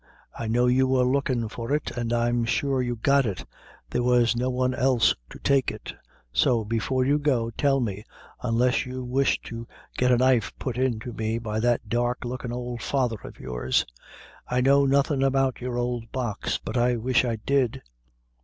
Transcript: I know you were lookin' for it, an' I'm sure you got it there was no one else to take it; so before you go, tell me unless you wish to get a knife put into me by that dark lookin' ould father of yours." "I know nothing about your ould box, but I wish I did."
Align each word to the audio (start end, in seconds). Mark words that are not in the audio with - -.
I 0.35 0.47
know 0.47 0.65
you 0.65 0.87
were 0.87 1.03
lookin' 1.03 1.47
for 1.47 1.71
it, 1.71 1.95
an' 1.95 2.11
I'm 2.11 2.43
sure 2.43 2.81
you 2.81 2.95
got 2.95 3.27
it 3.27 3.45
there 3.91 4.01
was 4.01 4.35
no 4.35 4.49
one 4.49 4.73
else 4.73 5.13
to 5.29 5.37
take 5.37 5.69
it; 5.69 5.93
so 6.33 6.65
before 6.65 7.05
you 7.05 7.19
go, 7.19 7.51
tell 7.51 7.79
me 7.79 8.03
unless 8.41 8.83
you 8.87 9.03
wish 9.05 9.39
to 9.43 9.67
get 9.99 10.11
a 10.11 10.17
knife 10.17 10.53
put 10.57 10.75
into 10.79 11.13
me 11.13 11.37
by 11.37 11.59
that 11.59 11.87
dark 11.87 12.25
lookin' 12.25 12.51
ould 12.51 12.81
father 12.81 13.17
of 13.23 13.39
yours." 13.39 13.85
"I 14.47 14.59
know 14.59 14.87
nothing 14.87 15.21
about 15.21 15.61
your 15.61 15.77
ould 15.77 16.11
box, 16.11 16.57
but 16.57 16.75
I 16.77 16.95
wish 16.95 17.23
I 17.23 17.35
did." 17.35 17.83